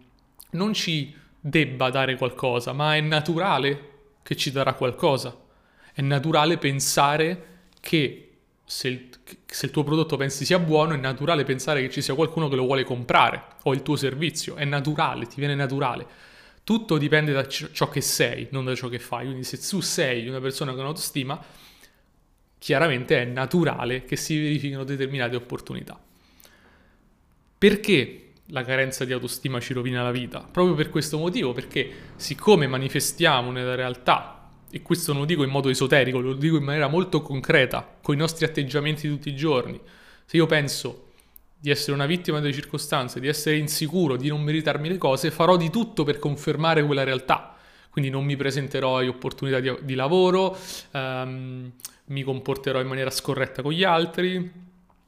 non 0.50 0.74
ci 0.74 1.16
debba 1.40 1.90
dare 1.90 2.16
qualcosa, 2.16 2.72
ma 2.72 2.96
è 2.96 3.00
naturale 3.00 3.88
che 4.22 4.36
ci 4.36 4.50
darà 4.50 4.74
qualcosa. 4.74 5.36
È 5.92 6.02
naturale 6.02 6.58
pensare 6.58 7.46
che 7.80 8.26
se 8.64 8.88
il, 8.88 9.08
se 9.46 9.66
il, 9.66 9.72
tuo 9.72 9.82
prodotto 9.82 10.16
pensi 10.16 10.44
sia 10.44 10.58
buono, 10.58 10.94
è 10.94 10.96
naturale 10.96 11.44
pensare 11.44 11.80
che 11.80 11.90
ci 11.90 12.02
sia 12.02 12.14
qualcuno 12.14 12.48
che 12.48 12.56
lo 12.56 12.64
vuole 12.64 12.84
comprare 12.84 13.42
o 13.64 13.74
il 13.74 13.82
tuo 13.82 13.96
servizio. 13.96 14.54
È 14.54 14.64
naturale, 14.64 15.26
ti 15.26 15.36
viene 15.36 15.54
naturale. 15.54 16.06
Tutto 16.62 16.98
dipende 16.98 17.32
da 17.32 17.48
ciò 17.48 17.88
che 17.88 18.00
sei, 18.00 18.46
non 18.50 18.64
da 18.64 18.74
ciò 18.74 18.88
che 18.88 19.00
fai. 19.00 19.24
Quindi 19.24 19.44
se 19.44 19.58
tu 19.58 19.80
sei 19.80 20.28
una 20.28 20.40
persona 20.40 20.72
con 20.74 20.84
autostima, 20.84 21.42
chiaramente 22.58 23.20
è 23.20 23.24
naturale 23.24 24.04
che 24.04 24.14
si 24.14 24.38
verifichino 24.38 24.84
determinate 24.84 25.34
opportunità. 25.34 25.98
Perché 27.58 28.29
la 28.50 28.64
carenza 28.64 29.04
di 29.04 29.12
autostima 29.12 29.60
ci 29.60 29.72
rovina 29.72 30.02
la 30.02 30.10
vita? 30.10 30.46
Proprio 30.50 30.74
per 30.74 30.90
questo 30.90 31.18
motivo, 31.18 31.52
perché 31.52 31.90
siccome 32.16 32.66
manifestiamo 32.66 33.50
nella 33.50 33.74
realtà 33.74 34.40
e 34.70 34.82
questo 34.82 35.12
non 35.12 35.22
lo 35.22 35.26
dico 35.26 35.42
in 35.42 35.50
modo 35.50 35.68
esoterico, 35.68 36.20
lo 36.20 36.34
dico 36.34 36.56
in 36.56 36.62
maniera 36.62 36.86
molto 36.86 37.22
concreta, 37.22 37.98
con 38.00 38.14
i 38.14 38.18
nostri 38.18 38.44
atteggiamenti 38.44 39.08
di 39.08 39.14
tutti 39.14 39.28
i 39.28 39.34
giorni. 39.34 39.80
Se 40.24 40.36
io 40.36 40.46
penso 40.46 41.08
di 41.58 41.70
essere 41.70 41.92
una 41.92 42.06
vittima 42.06 42.38
delle 42.38 42.52
circostanze, 42.52 43.18
di 43.18 43.26
essere 43.26 43.56
insicuro, 43.56 44.16
di 44.16 44.28
non 44.28 44.40
meritarmi 44.42 44.88
le 44.88 44.96
cose, 44.96 45.32
farò 45.32 45.56
di 45.56 45.70
tutto 45.70 46.04
per 46.04 46.20
confermare 46.20 46.84
quella 46.84 47.02
realtà. 47.02 47.56
Quindi 47.90 48.10
non 48.10 48.24
mi 48.24 48.36
presenterò 48.36 48.98
a 48.98 49.06
opportunità 49.06 49.58
di, 49.58 49.76
di 49.82 49.94
lavoro, 49.94 50.56
ehm, 50.92 51.72
mi 52.06 52.22
comporterò 52.22 52.80
in 52.80 52.86
maniera 52.86 53.10
scorretta 53.10 53.62
con 53.62 53.72
gli 53.72 53.82
altri, 53.82 54.50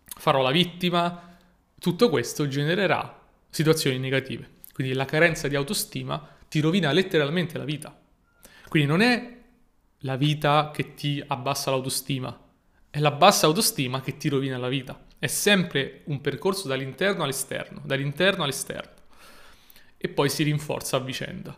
farò 0.05 0.43
la 0.43 0.51
vittima. 0.51 1.37
Tutto 1.79 2.11
questo 2.11 2.49
genererà 2.49 3.22
situazioni 3.53 3.99
negative. 3.99 4.61
Quindi 4.73 4.95
la 4.95 5.05
carenza 5.05 5.47
di 5.47 5.57
autostima 5.57 6.27
ti 6.49 6.61
rovina 6.61 6.91
letteralmente 6.91 7.59
la 7.59 7.65
vita. 7.65 7.97
Quindi 8.69 8.89
non 8.89 9.03
è 9.03 9.41
la 9.99 10.17
vita 10.17 10.71
che 10.73 10.95
ti 10.95 11.23
abbassa 11.25 11.71
l'autostima, 11.71 12.37
è 12.89 12.99
la 12.99 13.11
bassa 13.11 13.47
autostima 13.47 14.01
che 14.01 14.17
ti 14.17 14.31
rovina 14.31 14.57
la 14.57 14.69
vita. 14.69 15.05
È 15.19 15.27
sempre 15.27 16.01
un 16.05 16.23
percorso 16.23 16.67
dall'interno 16.67 17.23
all'esterno, 17.23 17.83
dall'interno 17.85 18.43
all'esterno. 18.43 18.91
E 19.99 20.09
poi 20.09 20.31
si 20.31 20.43
rinforza 20.43 20.97
a 20.97 21.01
vicenda. 21.01 21.57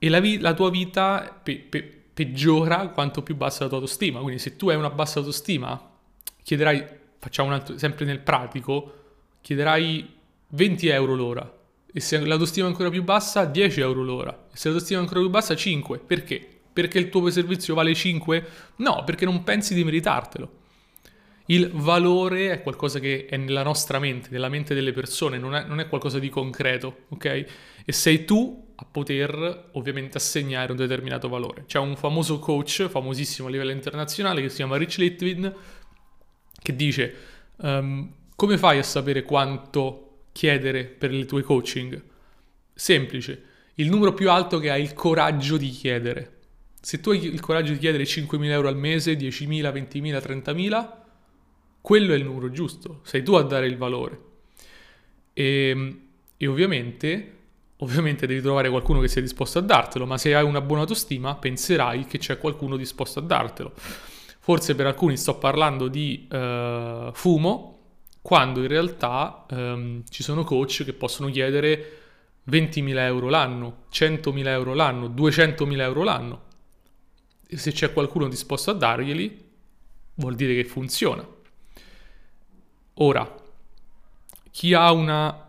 E 0.00 0.08
la, 0.08 0.18
vi- 0.18 0.38
la 0.38 0.54
tua 0.54 0.70
vita 0.70 1.40
pe- 1.40 1.64
pe- 1.68 2.02
peggiora 2.12 2.88
quanto 2.88 3.22
più 3.22 3.36
bassa 3.36 3.62
la 3.62 3.68
tua 3.68 3.78
autostima. 3.78 4.20
Quindi 4.20 4.40
se 4.40 4.56
tu 4.56 4.68
hai 4.68 4.76
una 4.76 4.90
bassa 4.90 5.20
autostima, 5.20 5.80
chiederai, 6.42 6.84
facciamo 7.18 7.48
un 7.48 7.54
altro, 7.54 7.78
sempre 7.78 8.04
nel 8.04 8.18
pratico, 8.18 8.94
chiederai 9.40 10.16
20 10.50 10.88
euro 10.88 11.14
l'ora. 11.14 11.58
E 11.92 12.00
se 12.00 12.18
l'autostima 12.24 12.66
è 12.66 12.70
ancora 12.70 12.90
più 12.90 13.02
bassa, 13.02 13.44
10 13.44 13.80
euro 13.80 14.02
l'ora. 14.02 14.46
E 14.52 14.56
se 14.56 14.68
l'autostima 14.68 15.00
è 15.00 15.02
ancora 15.02 15.20
più 15.20 15.30
bassa, 15.30 15.54
5. 15.54 15.98
Perché? 15.98 16.46
Perché 16.72 16.98
il 16.98 17.08
tuo 17.08 17.28
servizio 17.30 17.74
vale 17.74 17.94
5? 17.94 18.46
No, 18.76 19.02
perché 19.04 19.24
non 19.24 19.42
pensi 19.42 19.74
di 19.74 19.84
meritartelo. 19.84 20.56
Il 21.46 21.70
valore 21.72 22.52
è 22.52 22.62
qualcosa 22.62 22.98
che 22.98 23.26
è 23.26 23.36
nella 23.38 23.62
nostra 23.62 23.98
mente, 23.98 24.28
nella 24.30 24.50
mente 24.50 24.74
delle 24.74 24.92
persone, 24.92 25.38
non 25.38 25.54
è, 25.54 25.64
non 25.64 25.80
è 25.80 25.88
qualcosa 25.88 26.18
di 26.18 26.28
concreto, 26.28 27.04
ok? 27.08 27.24
E 27.84 27.92
sei 27.92 28.26
tu 28.26 28.66
a 28.76 28.84
poter 28.84 29.70
ovviamente 29.72 30.18
assegnare 30.18 30.72
un 30.72 30.76
determinato 30.76 31.28
valore. 31.28 31.64
C'è 31.66 31.78
un 31.78 31.96
famoso 31.96 32.38
coach, 32.38 32.86
famosissimo 32.88 33.48
a 33.48 33.50
livello 33.50 33.70
internazionale, 33.70 34.42
che 34.42 34.50
si 34.50 34.56
chiama 34.56 34.76
Rich 34.76 34.98
Litvin, 34.98 35.54
che 36.60 36.76
dice 36.76 37.14
um, 37.56 38.12
come 38.36 38.58
fai 38.58 38.78
a 38.78 38.82
sapere 38.82 39.22
quanto 39.22 40.07
chiedere 40.38 40.84
per 40.84 41.10
le 41.10 41.24
tue 41.24 41.42
coaching? 41.42 42.00
Semplice, 42.72 43.42
il 43.74 43.88
numero 43.88 44.14
più 44.14 44.30
alto 44.30 44.60
che 44.60 44.70
hai 44.70 44.80
il 44.80 44.92
coraggio 44.92 45.56
di 45.56 45.68
chiedere. 45.70 46.36
Se 46.80 47.00
tu 47.00 47.10
hai 47.10 47.24
il 47.24 47.40
coraggio 47.40 47.72
di 47.72 47.78
chiedere 47.78 48.04
5.000 48.04 48.44
euro 48.44 48.68
al 48.68 48.76
mese, 48.76 49.14
10.000, 49.14 49.48
20.000, 49.48 50.44
30.000, 50.44 50.92
quello 51.80 52.12
è 52.12 52.16
il 52.16 52.22
numero 52.22 52.52
giusto, 52.52 53.00
sei 53.02 53.24
tu 53.24 53.34
a 53.34 53.42
dare 53.42 53.66
il 53.66 53.76
valore. 53.76 54.20
E, 55.32 55.70
ehm, 55.70 56.00
e 56.36 56.46
ovviamente, 56.46 57.32
ovviamente 57.78 58.28
devi 58.28 58.40
trovare 58.40 58.70
qualcuno 58.70 59.00
che 59.00 59.08
sia 59.08 59.20
disposto 59.20 59.58
a 59.58 59.62
dartelo, 59.62 60.06
ma 60.06 60.18
se 60.18 60.36
hai 60.36 60.44
una 60.44 60.60
buona 60.60 60.82
autostima 60.82 61.34
penserai 61.34 62.04
che 62.04 62.18
c'è 62.18 62.38
qualcuno 62.38 62.76
disposto 62.76 63.18
a 63.18 63.22
dartelo. 63.22 63.72
Forse 63.74 64.76
per 64.76 64.86
alcuni 64.86 65.16
sto 65.16 65.36
parlando 65.36 65.88
di 65.88 66.28
uh, 66.30 67.10
fumo, 67.12 67.77
quando 68.20 68.60
in 68.60 68.68
realtà 68.68 69.46
um, 69.50 70.02
ci 70.08 70.22
sono 70.22 70.44
coach 70.44 70.84
che 70.84 70.92
possono 70.92 71.30
chiedere 71.30 71.92
20.000 72.50 72.98
euro 72.98 73.28
l'anno, 73.28 73.84
100.000 73.92 74.46
euro 74.46 74.74
l'anno, 74.74 75.08
200.000 75.08 75.80
euro 75.80 76.02
l'anno 76.02 76.46
se 77.56 77.72
c'è 77.72 77.92
qualcuno 77.92 78.28
disposto 78.28 78.70
a 78.70 78.74
darglieli, 78.74 79.46
vuol 80.14 80.34
dire 80.34 80.54
che 80.54 80.64
funziona. 80.64 81.26
Ora, 82.94 83.34
chi 84.50 84.74
ha 84.74 84.92
una... 84.92 85.46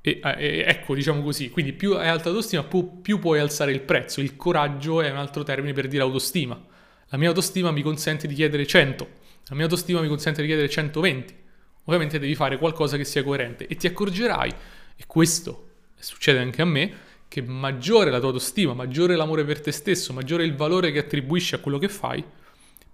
E, 0.00 0.20
e, 0.22 0.64
ecco, 0.66 0.94
diciamo 0.94 1.22
così, 1.22 1.50
quindi 1.50 1.72
più 1.72 1.94
hai 1.94 2.08
alta 2.08 2.28
autostima, 2.28 2.62
più, 2.64 3.00
più 3.00 3.18
puoi 3.18 3.40
alzare 3.40 3.72
il 3.72 3.80
prezzo. 3.80 4.20
Il 4.20 4.36
coraggio 4.36 5.00
è 5.00 5.10
un 5.10 5.16
altro 5.16 5.42
termine 5.42 5.72
per 5.72 5.88
dire 5.88 6.02
autostima. 6.02 6.60
La 7.08 7.18
mia 7.18 7.28
autostima 7.28 7.70
mi 7.70 7.82
consente 7.82 8.26
di 8.26 8.34
chiedere 8.34 8.66
100, 8.66 9.08
la 9.48 9.54
mia 9.54 9.64
autostima 9.64 10.00
mi 10.00 10.08
consente 10.08 10.42
di 10.42 10.46
chiedere 10.46 10.68
120. 10.68 11.46
Ovviamente 11.88 12.18
devi 12.18 12.34
fare 12.34 12.58
qualcosa 12.58 12.98
che 12.98 13.04
sia 13.04 13.24
coerente 13.24 13.66
e 13.66 13.74
ti 13.74 13.86
accorgerai, 13.86 14.50
e 14.94 15.04
questo 15.06 15.68
succede 15.98 16.38
anche 16.38 16.60
a 16.60 16.66
me, 16.66 16.92
che 17.28 17.40
maggiore 17.40 18.10
la 18.10 18.18
tua 18.18 18.28
autostima, 18.28 18.74
maggiore 18.74 19.16
l'amore 19.16 19.44
per 19.44 19.60
te 19.60 19.72
stesso, 19.72 20.12
maggiore 20.12 20.44
il 20.44 20.54
valore 20.54 20.92
che 20.92 20.98
attribuisci 20.98 21.54
a 21.54 21.58
quello 21.58 21.78
che 21.78 21.88
fai, 21.88 22.22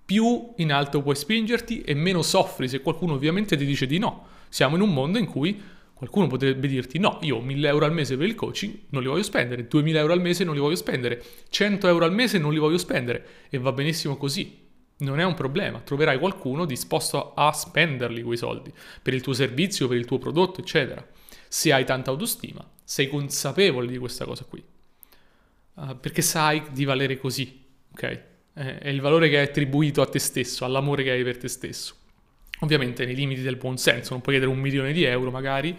più 0.04 0.52
in 0.56 0.72
alto 0.72 1.02
puoi 1.02 1.16
spingerti 1.16 1.82
e 1.82 1.94
meno 1.94 2.22
soffri 2.22 2.68
se 2.68 2.82
qualcuno 2.82 3.14
ovviamente 3.14 3.56
ti 3.56 3.64
dice 3.64 3.86
di 3.86 3.98
no. 3.98 4.26
Siamo 4.48 4.76
in 4.76 4.82
un 4.82 4.92
mondo 4.92 5.18
in 5.18 5.26
cui 5.26 5.60
qualcuno 5.92 6.28
potrebbe 6.28 6.68
dirti 6.68 6.98
no, 6.98 7.18
io 7.22 7.38
ho 7.38 7.40
1000 7.40 7.66
euro 7.66 7.86
al 7.86 7.92
mese 7.92 8.16
per 8.16 8.26
il 8.26 8.36
coaching, 8.36 8.78
non 8.90 9.02
li 9.02 9.08
voglio 9.08 9.24
spendere, 9.24 9.66
2000 9.66 9.98
euro 9.98 10.12
al 10.12 10.20
mese 10.20 10.44
non 10.44 10.54
li 10.54 10.60
voglio 10.60 10.76
spendere, 10.76 11.20
100 11.48 11.88
euro 11.88 12.04
al 12.04 12.12
mese 12.12 12.38
non 12.38 12.52
li 12.52 12.58
voglio 12.58 12.78
spendere 12.78 13.26
e 13.50 13.58
va 13.58 13.72
benissimo 13.72 14.16
così. 14.16 14.62
Non 15.04 15.20
è 15.20 15.24
un 15.24 15.34
problema, 15.34 15.80
troverai 15.80 16.18
qualcuno 16.18 16.64
disposto 16.64 17.34
a 17.34 17.52
spenderli 17.52 18.22
quei 18.22 18.36
soldi 18.36 18.72
per 19.02 19.14
il 19.14 19.20
tuo 19.20 19.32
servizio, 19.32 19.86
per 19.86 19.96
il 19.96 20.04
tuo 20.04 20.18
prodotto, 20.18 20.60
eccetera. 20.60 21.06
Se 21.48 21.72
hai 21.72 21.84
tanta 21.84 22.10
autostima, 22.10 22.66
sei 22.82 23.08
consapevole 23.08 23.86
di 23.86 23.98
questa 23.98 24.24
cosa 24.24 24.44
qui. 24.44 24.62
Uh, 25.74 25.98
perché 25.98 26.22
sai 26.22 26.62
di 26.70 26.84
valere 26.84 27.18
così, 27.18 27.64
ok? 27.92 28.22
È 28.54 28.88
il 28.88 29.00
valore 29.00 29.28
che 29.28 29.38
hai 29.38 29.44
attribuito 29.44 30.00
a 30.00 30.06
te 30.06 30.20
stesso, 30.20 30.64
all'amore 30.64 31.02
che 31.02 31.10
hai 31.10 31.24
per 31.24 31.36
te 31.36 31.48
stesso. 31.48 31.96
Ovviamente 32.60 33.04
nei 33.04 33.16
limiti 33.16 33.42
del 33.42 33.56
buon 33.56 33.76
senso, 33.76 34.12
non 34.12 34.20
puoi 34.22 34.36
chiedere 34.36 34.56
un 34.56 34.62
milione 34.62 34.92
di 34.92 35.02
euro 35.02 35.30
magari, 35.30 35.76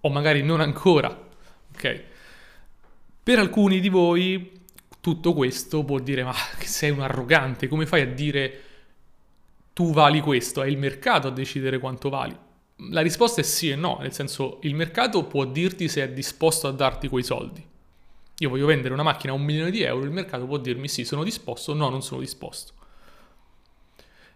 o 0.00 0.08
magari 0.10 0.42
non 0.42 0.60
ancora, 0.60 1.28
ok? 1.74 2.02
Per 3.22 3.38
alcuni 3.38 3.80
di 3.80 3.88
voi 3.88 4.59
tutto 5.00 5.32
questo 5.32 5.84
può 5.84 5.98
dire 5.98 6.22
ma 6.22 6.34
sei 6.60 6.90
un 6.90 7.00
arrogante, 7.00 7.68
come 7.68 7.86
fai 7.86 8.02
a 8.02 8.06
dire 8.06 8.60
tu 9.72 9.92
vali 9.92 10.20
questo? 10.20 10.62
È 10.62 10.66
il 10.66 10.78
mercato 10.78 11.28
a 11.28 11.30
decidere 11.30 11.78
quanto 11.78 12.08
vali. 12.08 12.36
La 12.90 13.00
risposta 13.00 13.40
è 13.40 13.44
sì 13.44 13.70
e 13.70 13.76
no, 13.76 13.98
nel 14.00 14.12
senso 14.12 14.58
il 14.62 14.74
mercato 14.74 15.24
può 15.24 15.44
dirti 15.44 15.88
se 15.88 16.02
è 16.02 16.10
disposto 16.10 16.68
a 16.68 16.72
darti 16.72 17.08
quei 17.08 17.22
soldi. 17.22 17.66
Io 18.38 18.48
voglio 18.48 18.66
vendere 18.66 18.94
una 18.94 19.02
macchina 19.02 19.32
a 19.32 19.36
un 19.36 19.42
milione 19.42 19.70
di 19.70 19.82
euro, 19.82 20.04
il 20.04 20.10
mercato 20.10 20.46
può 20.46 20.56
dirmi 20.56 20.88
sì, 20.88 21.04
sono 21.04 21.24
disposto, 21.24 21.74
no, 21.74 21.90
non 21.90 22.02
sono 22.02 22.20
disposto. 22.20 22.72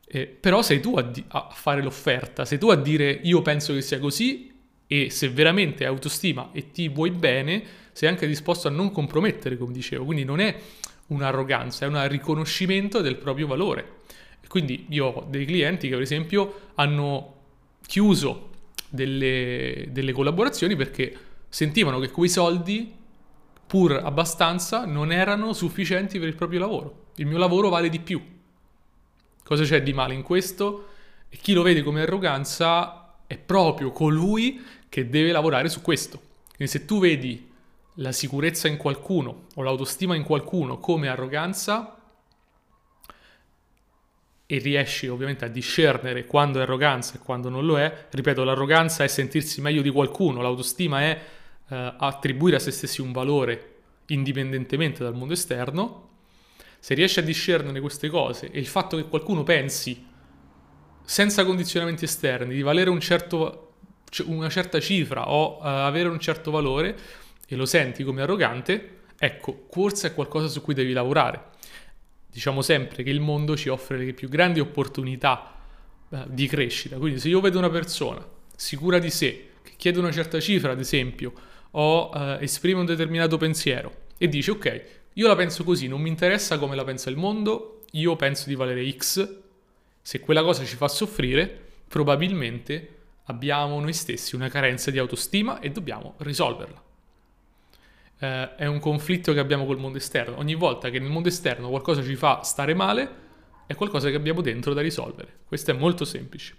Eh, 0.06 0.26
però 0.26 0.60
sei 0.60 0.80
tu 0.80 0.96
a, 0.96 1.02
di- 1.02 1.24
a, 1.28 1.48
fare 1.50 1.82
l'offerta, 1.82 2.44
sei 2.44 2.58
tu 2.58 2.68
a 2.68 2.76
dire 2.76 3.10
io 3.22 3.40
penso 3.40 3.72
che 3.72 3.80
sia 3.80 3.98
così 3.98 4.54
e 4.86 5.08
se 5.08 5.30
veramente 5.30 5.84
hai 5.84 5.90
autostima 5.90 6.50
e 6.52 6.70
ti 6.70 6.88
vuoi 6.90 7.10
bene, 7.10 7.64
sei 7.94 8.08
anche 8.08 8.26
disposto 8.26 8.66
a 8.66 8.72
non 8.72 8.90
compromettere, 8.90 9.56
come 9.56 9.72
dicevo. 9.72 10.04
Quindi 10.04 10.24
non 10.24 10.40
è 10.40 10.54
un'arroganza, 11.06 11.86
è 11.86 11.88
un 11.88 12.08
riconoscimento 12.08 13.00
del 13.00 13.16
proprio 13.16 13.46
valore. 13.46 14.02
Quindi 14.48 14.86
io 14.90 15.06
ho 15.06 15.26
dei 15.28 15.46
clienti 15.46 15.88
che 15.88 15.94
per 15.94 16.02
esempio 16.02 16.70
hanno 16.74 17.34
chiuso 17.86 18.50
delle, 18.88 19.86
delle 19.90 20.12
collaborazioni 20.12 20.74
perché 20.74 21.16
sentivano 21.48 22.00
che 22.00 22.10
quei 22.10 22.28
soldi, 22.28 22.92
pur 23.66 23.92
abbastanza, 23.92 24.84
non 24.86 25.12
erano 25.12 25.52
sufficienti 25.52 26.18
per 26.18 26.26
il 26.26 26.34
proprio 26.34 26.58
lavoro. 26.58 27.06
Il 27.16 27.26
mio 27.26 27.38
lavoro 27.38 27.68
vale 27.68 27.88
di 27.88 28.00
più. 28.00 28.20
Cosa 29.44 29.62
c'è 29.62 29.82
di 29.82 29.92
male 29.92 30.14
in 30.14 30.22
questo? 30.22 30.88
E 31.28 31.36
chi 31.36 31.52
lo 31.52 31.62
vede 31.62 31.82
come 31.82 32.02
arroganza 32.02 33.18
è 33.28 33.38
proprio 33.38 33.92
colui 33.92 34.60
che 34.88 35.08
deve 35.08 35.30
lavorare 35.30 35.68
su 35.68 35.80
questo. 35.80 36.20
Quindi 36.56 36.72
se 36.72 36.84
tu 36.84 36.98
vedi 36.98 37.52
la 37.98 38.12
sicurezza 38.12 38.68
in 38.68 38.76
qualcuno 38.76 39.46
o 39.54 39.62
l'autostima 39.62 40.16
in 40.16 40.24
qualcuno 40.24 40.78
come 40.78 41.08
arroganza 41.08 41.96
e 44.46 44.58
riesci 44.58 45.08
ovviamente 45.08 45.44
a 45.44 45.48
discernere 45.48 46.26
quando 46.26 46.58
è 46.58 46.62
arroganza 46.62 47.14
e 47.14 47.18
quando 47.18 47.48
non 47.48 47.64
lo 47.64 47.78
è, 47.78 48.06
ripeto, 48.10 48.44
l'arroganza 48.44 49.04
è 49.04 49.08
sentirsi 49.08 49.60
meglio 49.60 49.80
di 49.80 49.90
qualcuno, 49.90 50.42
l'autostima 50.42 51.00
è 51.00 51.20
eh, 51.68 51.94
attribuire 51.98 52.56
a 52.56 52.60
se 52.60 52.70
stessi 52.70 53.00
un 53.00 53.12
valore 53.12 53.70
indipendentemente 54.06 55.02
dal 55.02 55.14
mondo 55.14 55.32
esterno, 55.32 56.08
se 56.78 56.94
riesci 56.94 57.20
a 57.20 57.22
discernere 57.22 57.80
queste 57.80 58.08
cose 58.10 58.50
e 58.50 58.58
il 58.58 58.66
fatto 58.66 58.96
che 58.96 59.08
qualcuno 59.08 59.42
pensi 59.42 60.06
senza 61.02 61.44
condizionamenti 61.44 62.04
esterni 62.04 62.54
di 62.54 62.62
valere 62.62 62.90
un 62.90 63.00
certo, 63.00 63.76
una 64.26 64.50
certa 64.50 64.78
cifra 64.80 65.30
o 65.30 65.56
uh, 65.56 65.60
avere 65.62 66.08
un 66.08 66.20
certo 66.20 66.50
valore 66.50 66.96
e 67.46 67.56
lo 67.56 67.66
senti 67.66 68.04
come 68.04 68.22
arrogante, 68.22 69.00
ecco, 69.18 69.66
forse 69.70 70.08
è 70.08 70.14
qualcosa 70.14 70.48
su 70.48 70.62
cui 70.62 70.74
devi 70.74 70.92
lavorare. 70.92 71.52
Diciamo 72.30 72.62
sempre 72.62 73.02
che 73.02 73.10
il 73.10 73.20
mondo 73.20 73.56
ci 73.56 73.68
offre 73.68 73.98
le 73.98 74.12
più 74.12 74.28
grandi 74.28 74.60
opportunità 74.60 75.54
uh, 76.08 76.24
di 76.26 76.46
crescita, 76.46 76.96
quindi 76.96 77.20
se 77.20 77.28
io 77.28 77.40
vedo 77.40 77.58
una 77.58 77.70
persona 77.70 78.26
sicura 78.56 78.98
di 78.98 79.10
sé, 79.10 79.50
che 79.62 79.72
chiede 79.76 79.98
una 79.98 80.12
certa 80.12 80.40
cifra, 80.40 80.72
ad 80.72 80.80
esempio, 80.80 81.32
o 81.72 82.10
uh, 82.12 82.38
esprime 82.40 82.80
un 82.80 82.86
determinato 82.86 83.36
pensiero 83.36 84.02
e 84.18 84.28
dice 84.28 84.50
ok, 84.52 84.84
io 85.14 85.26
la 85.28 85.36
penso 85.36 85.64
così, 85.64 85.86
non 85.86 86.00
mi 86.00 86.08
interessa 86.08 86.58
come 86.58 86.74
la 86.74 86.84
pensa 86.84 87.10
il 87.10 87.16
mondo, 87.16 87.84
io 87.92 88.16
penso 88.16 88.48
di 88.48 88.54
valere 88.54 88.90
X, 88.90 89.42
se 90.02 90.20
quella 90.20 90.42
cosa 90.42 90.64
ci 90.64 90.76
fa 90.76 90.88
soffrire, 90.88 91.62
probabilmente 91.88 92.88
abbiamo 93.24 93.80
noi 93.80 93.92
stessi 93.92 94.34
una 94.34 94.48
carenza 94.48 94.90
di 94.90 94.98
autostima 94.98 95.60
e 95.60 95.70
dobbiamo 95.70 96.14
risolverla. 96.18 96.83
Eh, 98.24 98.54
è 98.56 98.66
un 98.66 98.78
conflitto 98.78 99.32
che 99.32 99.40
abbiamo 99.40 99.66
col 99.66 99.78
mondo 99.78 99.98
esterno. 99.98 100.38
Ogni 100.38 100.54
volta 100.54 100.90
che 100.90 100.98
nel 100.98 101.10
mondo 101.10 101.28
esterno 101.28 101.68
qualcosa 101.68 102.02
ci 102.02 102.16
fa 102.16 102.42
stare 102.42 102.74
male, 102.74 103.22
è 103.66 103.74
qualcosa 103.74 104.10
che 104.10 104.16
abbiamo 104.16 104.40
dentro 104.40 104.74
da 104.74 104.80
risolvere. 104.80 105.40
Questo 105.46 105.70
è 105.70 105.74
molto 105.74 106.04
semplice. 106.04 106.56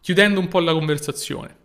Chiudendo 0.00 0.40
un 0.40 0.48
po' 0.48 0.60
la 0.60 0.72
conversazione, 0.72 1.62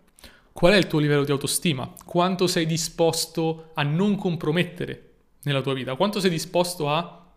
Qual 0.60 0.74
è 0.74 0.76
il 0.76 0.88
tuo 0.88 1.00
livello 1.00 1.24
di 1.24 1.32
autostima? 1.32 1.90
Quanto 2.04 2.46
sei 2.46 2.66
disposto 2.66 3.72
a 3.76 3.84
non 3.84 4.18
compromettere 4.18 5.12
nella 5.44 5.62
tua 5.62 5.74
vita? 5.74 5.96
Quanto 5.96 6.20
sei 6.20 6.30
disposto 6.30 6.90
a 6.90 7.28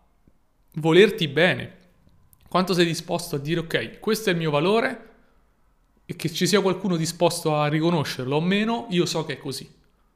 volerti 0.73 1.29
bene? 1.29 1.77
Quanto 2.49 2.73
sei 2.73 2.85
disposto 2.85 3.37
a 3.37 3.39
dire 3.39 3.61
ok, 3.61 3.99
questo 4.01 4.27
è 4.27 4.33
il 4.33 4.39
mio 4.39 4.51
valore 4.51 5.09
e 6.05 6.17
che 6.17 6.29
ci 6.29 6.45
sia 6.45 6.59
qualcuno 6.59 6.97
disposto 6.97 7.55
a 7.55 7.67
riconoscerlo 7.67 8.35
o 8.35 8.41
meno, 8.41 8.87
io 8.89 9.05
so 9.05 9.23
che 9.23 9.33
è 9.33 9.37
così. 9.37 9.73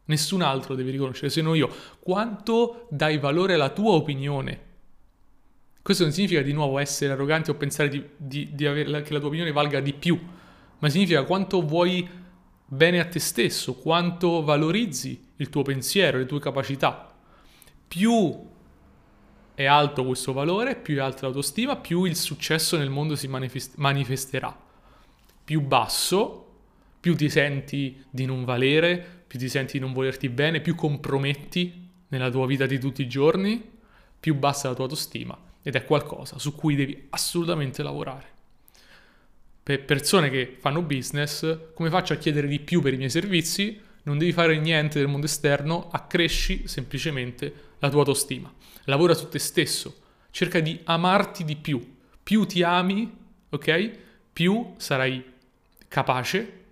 Nessun 0.07 0.41
altro 0.41 0.75
deve 0.75 0.91
riconoscere, 0.91 1.29
se 1.29 1.41
non 1.41 1.55
io. 1.55 1.69
Quanto 1.99 2.87
dai 2.89 3.17
valore 3.17 3.53
alla 3.53 3.69
tua 3.69 3.93
opinione? 3.93 4.65
Questo 5.81 6.03
non 6.03 6.11
significa 6.11 6.41
di 6.41 6.51
nuovo 6.51 6.79
essere 6.79 7.13
arroganti 7.13 7.49
o 7.49 7.55
pensare 7.55 7.87
di, 7.89 8.03
di, 8.17 8.49
di 8.53 8.65
avere, 8.65 9.01
che 9.03 9.13
la 9.13 9.19
tua 9.19 9.29
opinione 9.29 9.51
valga 9.51 9.79
di 9.79 9.93
più, 9.93 10.19
ma 10.79 10.89
significa 10.89 11.23
quanto 11.23 11.61
vuoi 11.65 12.07
bene 12.65 12.99
a 12.99 13.05
te 13.05 13.19
stesso, 13.19 13.75
quanto 13.75 14.43
valorizzi 14.43 15.31
il 15.37 15.49
tuo 15.49 15.61
pensiero, 15.61 16.17
le 16.17 16.25
tue 16.25 16.39
capacità. 16.39 17.13
Più 17.87 18.45
è 19.55 19.65
alto 19.65 20.05
questo 20.05 20.33
valore, 20.33 20.75
più 20.75 20.97
è 20.97 20.99
alta 20.99 21.21
l'autostima, 21.23 21.77
più 21.77 22.03
il 22.03 22.15
successo 22.15 22.77
nel 22.77 22.89
mondo 22.89 23.15
si 23.15 23.27
manifest- 23.27 23.77
manifesterà. 23.77 24.55
Più 25.43 25.61
basso, 25.61 26.59
più 26.99 27.15
ti 27.15 27.29
senti 27.29 28.03
di 28.09 28.25
non 28.25 28.43
valere, 28.43 29.16
più 29.27 29.37
ti 29.37 29.49
senti 29.49 29.73
di 29.73 29.83
non 29.83 29.93
volerti 29.93 30.29
bene, 30.29 30.61
più 30.61 30.73
comprometti 30.75 31.89
nella 32.07 32.29
tua 32.29 32.47
vita 32.47 32.65
di 32.65 32.79
tutti 32.79 33.01
i 33.01 33.07
giorni, 33.07 33.61
più 34.19 34.35
bassa 34.35 34.69
la 34.69 34.73
tua 34.73 34.85
autostima 34.85 35.37
ed 35.61 35.75
è 35.75 35.83
qualcosa 35.83 36.39
su 36.39 36.55
cui 36.55 36.75
devi 36.75 37.07
assolutamente 37.09 37.83
lavorare 37.83 38.35
per 39.67 39.83
persone 39.83 40.29
che 40.29 40.55
fanno 40.61 40.81
business, 40.81 41.73
come 41.73 41.89
faccio 41.89 42.13
a 42.13 42.15
chiedere 42.15 42.47
di 42.47 42.61
più 42.61 42.81
per 42.81 42.93
i 42.93 42.95
miei 42.95 43.09
servizi? 43.09 43.77
Non 44.03 44.17
devi 44.17 44.31
fare 44.31 44.57
niente 44.57 44.97
del 44.97 45.09
mondo 45.09 45.25
esterno, 45.25 45.89
accresci 45.91 46.69
semplicemente 46.69 47.53
la 47.79 47.89
tua 47.89 47.99
autostima. 47.99 48.49
Lavora 48.85 49.13
su 49.13 49.27
te 49.27 49.39
stesso, 49.39 50.03
cerca 50.31 50.61
di 50.61 50.79
amarti 50.85 51.43
di 51.43 51.57
più. 51.57 51.97
Più 52.23 52.45
ti 52.45 52.63
ami, 52.63 53.13
ok? 53.49 53.91
Più 54.31 54.75
sarai 54.77 55.21
capace 55.89 56.63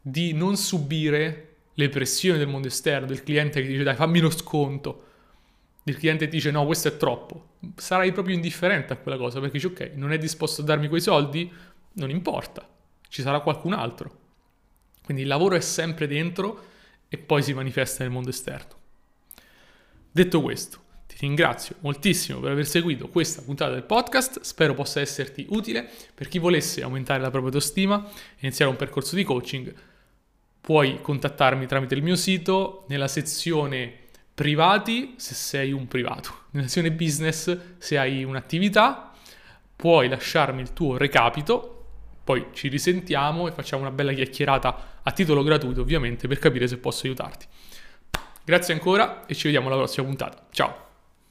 di 0.00 0.32
non 0.32 0.56
subire 0.56 1.51
le 1.74 1.88
pressioni 1.88 2.38
del 2.38 2.48
mondo 2.48 2.68
esterno, 2.68 3.06
del 3.06 3.22
cliente 3.22 3.60
che 3.60 3.68
dice 3.68 3.82
dai 3.82 3.94
fammi 3.94 4.20
lo 4.20 4.30
sconto, 4.30 5.06
del 5.82 5.96
cliente 5.96 6.26
che 6.26 6.30
dice 6.30 6.50
no 6.50 6.64
questo 6.66 6.88
è 6.88 6.96
troppo. 6.96 7.50
Sarai 7.76 8.12
proprio 8.12 8.34
indifferente 8.34 8.92
a 8.92 8.96
quella 8.96 9.16
cosa 9.16 9.40
perché 9.40 9.58
dici 9.58 9.66
ok, 9.66 9.92
non 9.94 10.12
è 10.12 10.18
disposto 10.18 10.62
a 10.62 10.64
darmi 10.64 10.88
quei 10.88 11.00
soldi, 11.00 11.50
non 11.94 12.10
importa, 12.10 12.68
ci 13.08 13.22
sarà 13.22 13.40
qualcun 13.40 13.72
altro. 13.72 14.20
Quindi 15.04 15.22
il 15.22 15.28
lavoro 15.28 15.56
è 15.56 15.60
sempre 15.60 16.06
dentro 16.06 16.70
e 17.08 17.18
poi 17.18 17.42
si 17.42 17.52
manifesta 17.52 18.04
nel 18.04 18.12
mondo 18.12 18.30
esterno. 18.30 18.80
Detto 20.10 20.40
questo, 20.40 20.78
ti 21.06 21.16
ringrazio 21.20 21.76
moltissimo 21.80 22.38
per 22.40 22.52
aver 22.52 22.66
seguito 22.66 23.08
questa 23.08 23.42
puntata 23.42 23.72
del 23.72 23.82
podcast, 23.82 24.40
spero 24.40 24.74
possa 24.74 25.00
esserti 25.00 25.46
utile 25.50 25.88
per 26.14 26.28
chi 26.28 26.38
volesse 26.38 26.82
aumentare 26.82 27.20
la 27.20 27.30
propria 27.30 27.52
autostima 27.52 28.08
e 28.08 28.46
iniziare 28.46 28.70
un 28.70 28.76
percorso 28.76 29.16
di 29.16 29.24
coaching. 29.24 29.74
Puoi 30.62 31.02
contattarmi 31.02 31.66
tramite 31.66 31.94
il 31.94 32.02
mio 32.02 32.16
sito 32.16 32.84
nella 32.88 33.08
sezione 33.08 33.92
privati 34.32 35.14
se 35.18 35.34
sei 35.34 35.72
un 35.72 35.86
privato, 35.86 36.44
nella 36.52 36.66
sezione 36.66 36.92
business 36.92 37.76
se 37.76 37.98
hai 37.98 38.24
un'attività, 38.24 39.12
puoi 39.76 40.08
lasciarmi 40.08 40.62
il 40.62 40.72
tuo 40.72 40.96
recapito 40.96 41.82
poi 42.24 42.46
ci 42.52 42.68
risentiamo 42.68 43.48
e 43.48 43.52
facciamo 43.52 43.82
una 43.82 43.90
bella 43.90 44.12
chiacchierata 44.12 45.00
a 45.02 45.10
titolo 45.10 45.42
gratuito, 45.42 45.80
ovviamente, 45.80 46.28
per 46.28 46.38
capire 46.38 46.68
se 46.68 46.78
posso 46.78 47.06
aiutarti. 47.06 47.46
Grazie 48.44 48.74
ancora 48.74 49.26
e 49.26 49.34
ci 49.34 49.44
vediamo 49.44 49.66
alla 49.68 49.76
prossima 49.76 50.06
puntata. 50.06 50.46
Ciao! 50.50 50.91